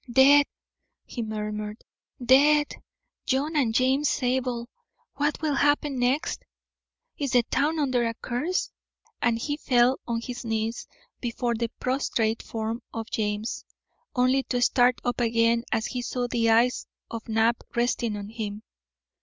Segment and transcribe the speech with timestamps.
[0.11, 0.47] "Dead!"
[1.05, 1.83] he murmured.
[2.25, 2.73] "Dead!
[3.27, 4.67] John and James Zabel.
[5.17, 6.41] What will happen next?
[7.19, 8.71] Is the town under a curse?"
[9.21, 10.87] And he fell on his knees
[11.19, 13.63] before the prostrate form of James,
[14.15, 18.63] only to start up again as he saw the eyes of Knapp resting on him.